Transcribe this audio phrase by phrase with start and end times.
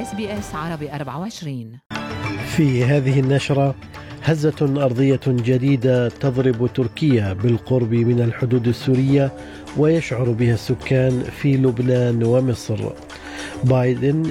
[0.00, 1.78] SBS عربي 24
[2.56, 3.74] في هذه النشرة
[4.22, 9.32] هزة أرضية جديدة تضرب تركيا بالقرب من الحدود السورية
[9.76, 12.78] ويشعر بها السكان في لبنان ومصر.
[13.64, 14.30] بايدن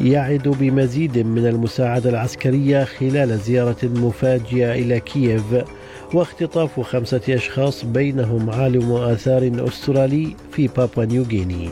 [0.00, 5.44] يعد بمزيد من المساعدة العسكرية خلال زيارة مفاجئة إلى كييف
[6.14, 11.70] واختطاف خمسة أشخاص بينهم عالم آثار أسترالي في بابا نيوغينيا.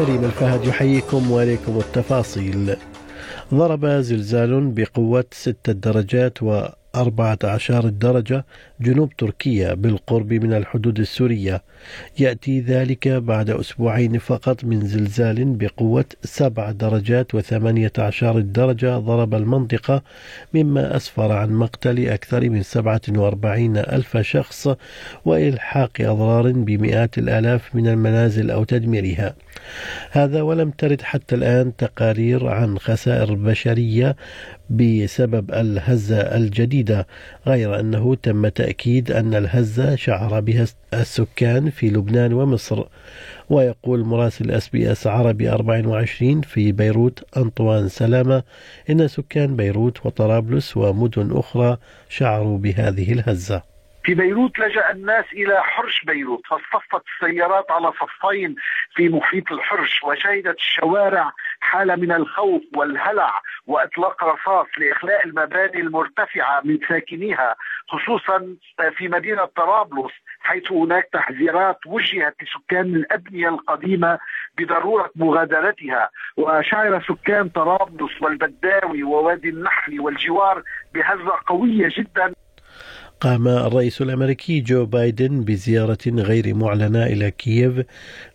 [0.00, 2.76] سليم الفهد يحييكم وإليكم التفاصيل.
[3.54, 8.44] ضرب زلزال بقوة ستة درجات و 14 درجة
[8.80, 11.62] جنوب تركيا بالقرب من الحدود السورية.
[12.18, 20.02] يأتي ذلك بعد أسبوعين فقط من زلزال بقوة 7 درجات و18 درجة ضرب المنطقة
[20.54, 24.68] مما أسفر عن مقتل أكثر من 47 ألف شخص
[25.24, 29.34] وإلحاق أضرار بمئات الآلاف من المنازل أو تدميرها.
[30.10, 34.16] هذا ولم ترد حتى الآن تقارير عن خسائر بشرية
[34.70, 37.06] بسبب الهزة الجديدة
[37.46, 42.84] غير أنه تم تأكيد أن الهزة شعر بها السكان في لبنان ومصر.
[43.50, 48.42] ويقول مراسل SBS عربي 24 في بيروت أنطوان سلامة
[48.90, 51.76] إن سكان بيروت وطرابلس ومدن أخرى
[52.08, 53.69] شعروا بهذه الهزة.
[54.04, 58.54] في بيروت لجأ الناس إلى حرش بيروت فاصطفت السيارات على صفين
[58.94, 66.78] في محيط الحرش وشهدت الشوارع حالة من الخوف والهلع وإطلاق رصاص لإخلاء المباني المرتفعة من
[66.88, 67.56] ساكنيها
[67.88, 68.56] خصوصا
[68.96, 74.18] في مدينة طرابلس حيث هناك تحذيرات وجهت لسكان الأبنية القديمة
[74.58, 76.10] بضرورة مغادرتها.
[76.36, 80.62] وشعر سكان طرابلس والبداوي ووادي النحل والجوار
[80.94, 82.32] بهزة قوية جدا.
[83.20, 87.84] قام الرئيس الأمريكي جو بايدن بزيارة غير معلنة إلى كييف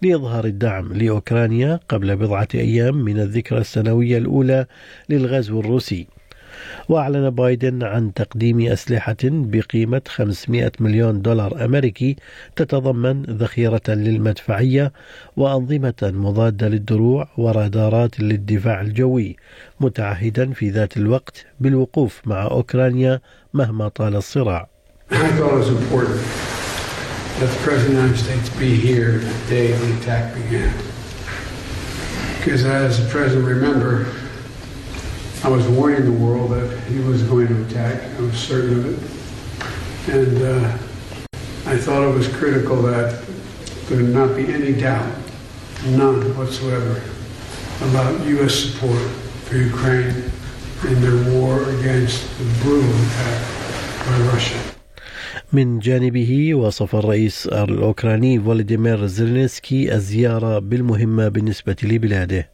[0.02, 4.66] لإظهار الدعم لأوكرانيا قبل بضعة أيام من الذكرى السنوية الأولى
[5.10, 6.08] للغزو الروسي.
[6.90, 12.16] وأعلن بايدن عن تقديم أسلحة بقيمة 500 مليون دولار أمريكي
[12.56, 14.94] تتضمن ذخيرة للمدفعية
[15.38, 19.36] وأنظمة مضادة للدروع ورادارات للدفاع الجوي
[19.80, 23.22] متعهدا في ذات الوقت بالوقوف مع أوكرانيا
[23.54, 24.75] مهما طال الصراع.
[25.12, 29.50] I thought it was important that the President of the United States be here the
[29.50, 30.76] day the attack began.
[32.38, 34.12] Because as the President remember,
[35.44, 38.02] I was warning the world that he was going to attack.
[38.18, 40.14] I was certain of it.
[40.16, 40.78] And uh,
[41.70, 43.24] I thought it was critical that
[43.88, 45.14] there not be any doubt,
[45.86, 47.02] none whatsoever,
[47.90, 48.56] about U.S.
[48.56, 49.02] support
[49.46, 50.32] for Ukraine
[50.88, 54.75] in their war against the brutal attack by Russia.
[55.55, 62.51] من جانبه وصف الرئيس الأوكراني فولوديمير زيلينسكي الزيارة بالمهمة بالنسبة لبلاده.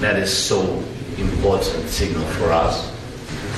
[0.00, 0.60] That is so
[1.18, 2.90] important signal for us.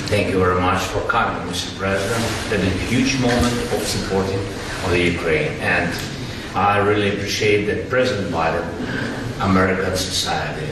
[0.07, 1.69] Thank you very much for coming, Mr.
[1.79, 2.23] President.
[2.49, 4.39] That is a huge moment of supporting
[4.83, 5.51] of the Ukraine.
[5.61, 5.91] And
[6.55, 8.65] I really appreciate that President Biden,
[9.41, 10.69] American society,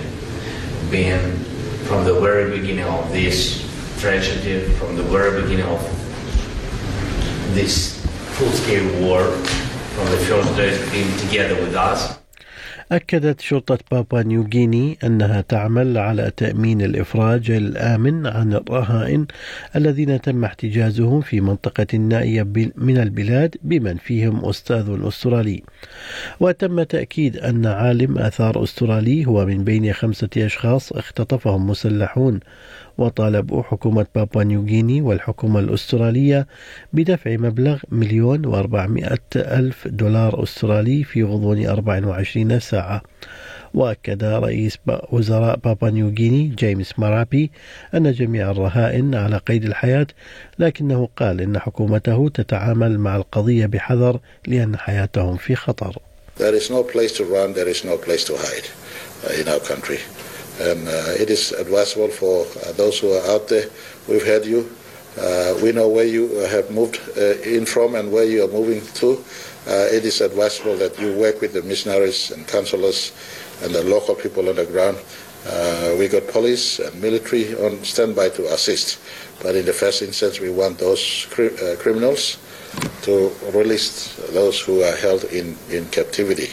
[0.91, 1.23] being
[1.87, 3.37] from the very beginning of this
[3.99, 5.81] tragedy, from the very beginning of
[7.55, 7.73] this
[8.38, 9.22] full-scale war,
[9.94, 12.18] from the first days being together with us.
[12.92, 19.26] أكدت شرطة بابا نيوغيني أنها تعمل على تأمين الإفراج الآمن عن الرهائن
[19.76, 22.42] الذين تم احتجازهم في منطقة نائية
[22.76, 25.62] من البلاد بمن فيهم أستاذ أسترالي
[26.40, 32.40] وتم تأكيد أن عالم آثار أسترالي هو من بين خمسة أشخاص اختطفهم مسلحون
[32.98, 36.46] وطالبوا حكومة بابا نيوغيني والحكومة الأسترالية
[36.92, 43.02] بدفع مبلغ مليون وأربعمائة ألف دولار أسترالي في غضون 24 ساعة
[43.74, 44.78] وأكد رئيس
[45.12, 47.50] وزراء بابا نيوغيني جيمس مارابي
[47.94, 50.06] أن جميع الرهائن على قيد الحياة
[50.58, 55.96] لكنه قال إن حكومته تتعامل مع القضية بحذر لأن حياتهم في خطر.
[56.38, 58.68] There is no place to run, there is no place to hide
[59.40, 59.98] in our country.
[60.59, 63.69] And uh, it is advisable for uh, those who are out there.
[64.07, 64.69] We've heard you.
[65.19, 69.23] Uh, we know where you have moved in from and where you are moving to.
[69.67, 73.11] it is advisable that you work with the missionaries and counselors
[73.61, 74.97] and the local people on the ground.
[75.99, 78.99] we got police and military on standby to assist.
[79.43, 81.49] But in the first instance, we want those cri
[81.79, 82.37] criminals
[83.03, 86.49] to release those who are held in, in captivity.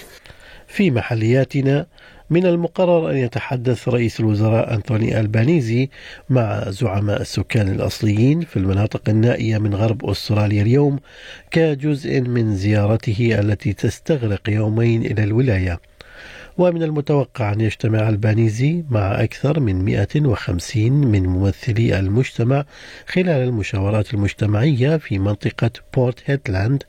[0.69, 1.87] في محلياتنا
[2.30, 5.90] من المقرر أن يتحدث رئيس الوزراء أنثوني ألبانيزي
[6.30, 11.00] مع زعماء السكان الأصليين في المناطق النائية من غرب أستراليا اليوم
[11.52, 15.80] كجزء من زيارته التي تستغرق يومين إلى الولاية.
[16.58, 22.66] ومن المتوقع أن يجتمع ألبانيزي مع أكثر من 150 من ممثلي المجتمع
[23.08, 26.84] خلال المشاورات المجتمعية في منطقة بورت هيدلاند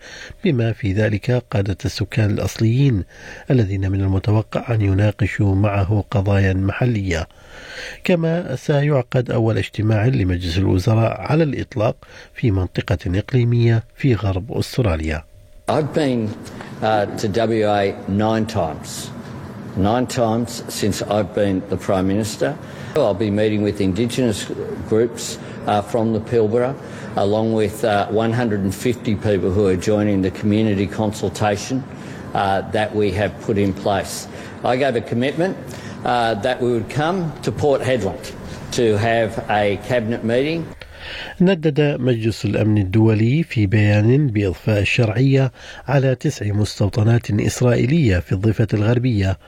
[0.45, 3.05] بما في ذلك قادة السكان الأصليين
[3.51, 7.29] الذين من المتوقع أن يناقشوا معه قضايا محلية
[8.05, 11.97] كما سيعقد أول اجتماع لمجلس الوزراء على الإطلاق
[12.35, 15.25] في منطقة إقليمية في غرب أستراليا
[15.67, 16.29] I've been
[16.83, 19.11] uh, to WA nine times.
[19.77, 22.57] Nine times since I've been the Prime Minister.
[22.97, 24.45] I'll be meeting with Indigenous
[24.89, 26.77] groups uh, from the Pilbara,
[27.17, 31.83] along with uh, 150 people who are joining the community consultation
[32.35, 34.29] uh, that we have put in place.
[34.65, 35.57] I gave a commitment
[36.05, 38.35] uh, that we would come to Port Hedland
[38.73, 40.67] to have a cabinet meeting
[41.41, 45.53] ندد مجلس الأمن الدولي في بيان بإضفاء الشرعية
[45.89, 49.39] على تسع مستوطنات إسرائيلية في الضفة الغربية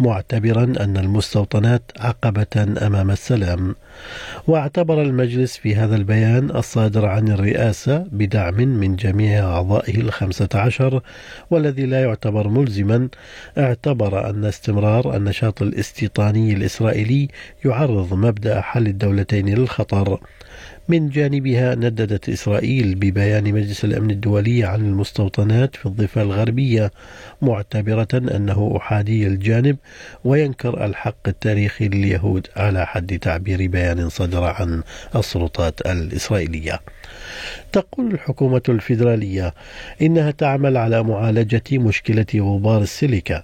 [0.00, 3.74] معتبرا أن المستوطنات عقبة أمام السلام.
[4.46, 11.02] واعتبر المجلس في هذا البيان الصادر عن الرئاسة بدعم من جميع أعضائه الخمسة عشر
[11.50, 13.08] والذي لا يعتبر ملزما.
[13.58, 17.28] اعتبر أن استمرار النشاط الاستيطاني الإسرائيلي
[17.64, 20.20] يعرض مبدأ حل الدولتين للخطر.
[20.88, 26.90] من جانبها نددت إسرائيل ببيان مجلس الأمن الدولي عن المستوطنات في الضفة الغربية
[27.42, 29.76] معتبرة أنه أحادي الجانب
[30.24, 34.82] وينكر الحق التاريخي لليهود على حد تعبير بيان صدر عن
[35.16, 36.80] السلطات الإسرائيلية.
[37.72, 39.54] تقول الحكومة الفيدرالية
[40.02, 43.42] إنها تعمل على معالجة مشكلة غبار السيليكا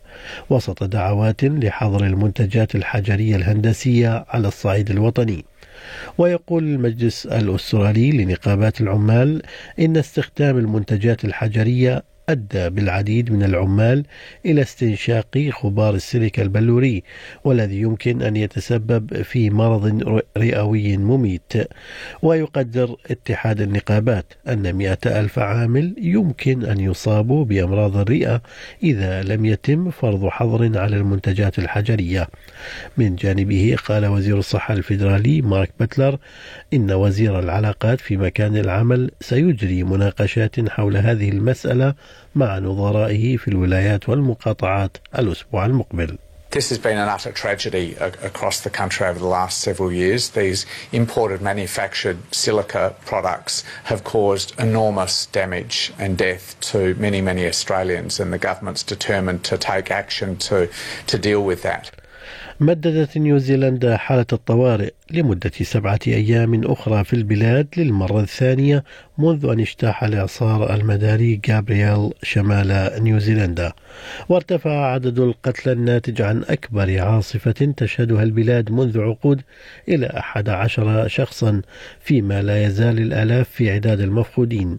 [0.51, 5.45] وسط دعوات لحظر المنتجات الحجرية الهندسية على الصعيد الوطني.
[6.19, 9.43] ويقول المجلس الأسترالي لنقابات العمال
[9.81, 12.03] إن استخدام المنتجات الحجرية
[12.33, 14.05] أدى بالعديد من العمال
[14.47, 17.03] إلى استنشاق خبار السيليكا البلوري
[17.45, 21.53] والذي يمكن أن يتسبب في مرض رئوي مميت
[22.23, 28.43] ويقدر اتحاد النقابات أن مئة ألف عامل يمكن أن يصابوا بأمراض الرئة
[28.83, 32.29] إذا لم يتم فرض حظر على المنتجات الحجرية.
[32.97, 36.19] من جانبه قال وزير الصحة الفيدرالي مارك باتلر
[36.75, 41.95] إن وزير العلاقات في مكان العمل سيجري مناقشات حول هذه المسألة
[42.35, 46.19] مع نظرائه في الولايات والمقاطعات الأسبوع المقبل.
[46.53, 47.97] This has been an utter tragedy
[48.31, 50.23] across the country over the last several years.
[50.41, 58.21] These imported manufactured silica products have caused enormous damage and death to many, many Australians,
[58.21, 60.69] and the government's determined to take action to,
[61.07, 61.91] to deal with that.
[62.61, 68.85] مددت نيوزيلندا حالة الطوارئ لمدة سبعة أيام أخرى في البلاد للمرة الثانية
[69.19, 73.73] منذ أن اجتاح الإعصار المداري جابرييل شمال نيوزيلندا.
[74.29, 79.41] وارتفع عدد القتلى الناتج عن أكبر عاصفة تشهدها البلاد منذ عقود
[79.89, 81.63] إلى أحد عشر شخصا
[82.01, 84.79] فيما لا يزال الآلاف في عداد المفقودين.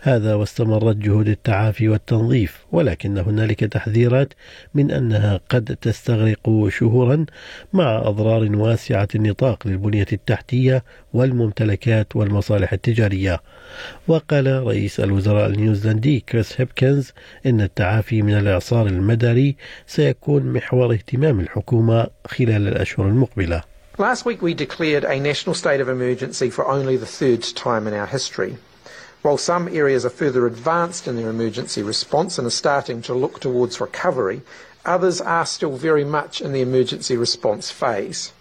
[0.00, 4.32] هذا واستمرت جهود التعافي والتنظيف ولكن هنالك تحذيرات
[4.74, 7.26] من أنها قد تستغرق شهورا
[7.72, 9.63] مع أضرار واسعة النطاق.
[9.66, 13.42] للبنية التحتية والممتلكات والمصالح التجارية
[14.08, 17.12] وقال رئيس الوزراء النيوزيلندي كريس هيبكنز
[17.46, 23.62] إن التعافي من الإعصار المداري سيكون محور اهتمام الحكومة خلال الأشهر المقبلة
[23.96, 27.94] Last week we declared a national state of emergency for only the third time in
[27.94, 28.56] our history.
[29.22, 33.38] While some areas are further advanced in their emergency response and are starting to look
[33.40, 34.42] towards recovery,
[34.84, 38.32] others are still very much in the emergency response phase.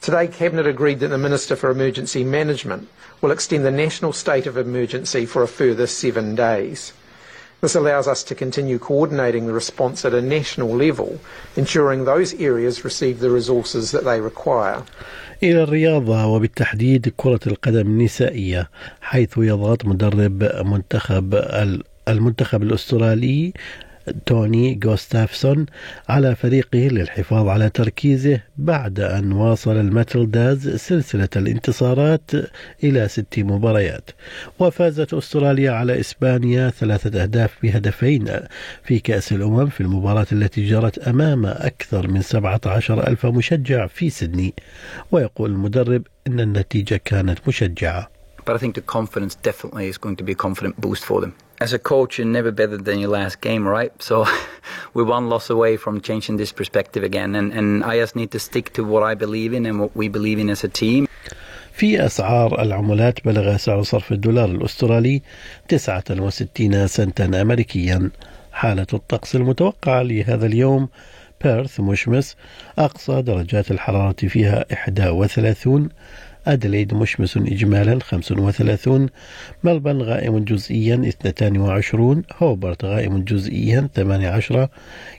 [0.00, 2.88] Today, Cabinet agreed that the Minister for Emergency Management
[3.20, 6.92] will extend the national state of emergency for a further seven days.
[7.60, 11.20] This allows us to continue coordinating the response at a national level,
[11.56, 14.82] ensuring those areas receive the resources that they require.
[15.42, 21.34] إلى الرياضة وبالتحديد كرة القدم النسائية حيث يضغط مدرب منتخب
[22.08, 23.52] المنتخب الأسترالي
[24.25, 25.65] توني غوستافسون
[26.09, 32.31] على فريقه للحفاظ على تركيزه بعد أن واصل الماتلداز سلسلة الانتصارات
[32.83, 34.09] إلى ست مباريات.
[34.59, 38.39] وفازت أستراليا على إسبانيا ثلاثة أهداف بهدفين
[38.83, 44.53] في كأس الأمم في المباراة التي جرت أمام أكثر من 17 ألف مشجع في سيدني.
[45.11, 48.09] ويقول المدرب أن النتيجة كانت مشجعة.
[48.45, 51.33] But I think the confidence definitely is going to be a confident boost for them.
[51.61, 53.91] As a coach, you're never better than your last game, right?
[54.01, 54.25] So
[54.93, 57.35] we're one loss away from changing this perspective again.
[57.35, 60.07] And, and I just need to stick to what I believe in and what we
[60.07, 61.07] believe in as a team.
[61.71, 65.21] في أسعار العملات بلغ سعر صرف الدولار الأسترالي
[65.67, 68.09] 69 سنتا أمريكيا
[68.51, 70.89] حالة الطقس المتوقعة لهذا اليوم
[71.43, 72.35] بيرث مشمس
[72.77, 74.65] أقصى درجات الحرارة فيها
[75.11, 75.89] 31
[76.47, 79.09] أدليد مشمس إجمالا 35
[79.63, 84.67] ملبن غائم جزئيا 22 هوبرت غائم جزئيا 18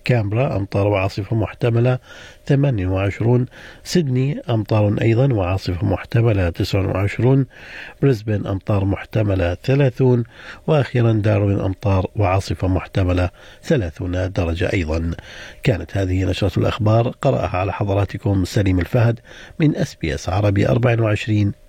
[0.04, 1.98] كامبرا أمطار وعاصفة محتملة
[2.46, 3.46] 28
[3.84, 7.46] سيدني أمطار أيضا وعاصفة محتملة 29
[8.02, 10.24] بريسبن أمطار محتملة 30
[10.66, 13.30] وأخيرا داروين أمطار وعاصفة محتملة
[13.62, 15.10] 30 درجة أيضا.
[15.62, 19.20] كانت هذه نشرة الأخبار قرأها على حضراتكم سليم الفهد
[19.60, 21.15] من أس بي أس عربي 24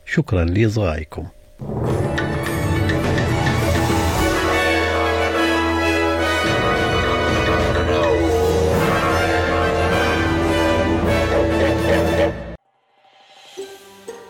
[0.06, 1.26] شكرا لإصغائكم.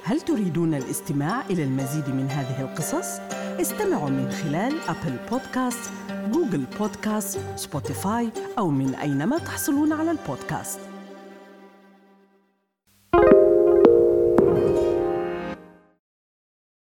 [0.04, 3.20] هل تريدون الاستماع إلى المزيد من هذه القصص؟
[3.62, 5.92] استمعوا من خلال Apple Podcast،
[6.32, 10.80] Google Podcast، Spotify أو من أينما تحصلون على البودكاست.